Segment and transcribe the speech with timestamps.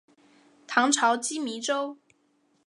[0.65, 1.95] 唐朝羁縻州。